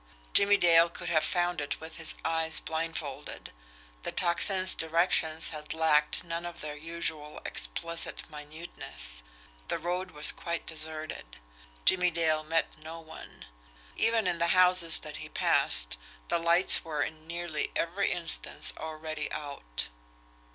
Jimmie 0.33 0.57
Dale 0.57 0.89
could 0.89 1.09
have 1.09 1.23
found 1.23 1.61
it 1.61 1.79
with 1.79 1.97
his 1.97 2.15
eyes 2.25 2.59
blindfolded 2.59 3.51
the 4.01 4.11
Tocsin's 4.11 4.73
directions 4.73 5.51
had 5.51 5.75
lacked 5.75 6.23
none 6.23 6.43
of 6.43 6.61
their 6.61 6.75
usual 6.75 7.39
explicit 7.45 8.27
minuteness. 8.27 9.21
The 9.67 9.77
road 9.77 10.09
was 10.09 10.31
quite 10.31 10.65
deserted. 10.65 11.37
Jimmie 11.85 12.09
Dale 12.09 12.43
met 12.43 12.79
no 12.79 12.99
one. 12.99 13.45
Even 13.95 14.25
in 14.25 14.39
the 14.39 14.47
houses 14.57 14.97
that 15.01 15.17
he 15.17 15.29
passed 15.29 15.97
the 16.29 16.39
lights 16.39 16.83
were 16.83 17.03
in 17.03 17.27
nearly 17.27 17.69
every 17.75 18.11
instance 18.11 18.73
already 18.79 19.31
out. 19.31 19.89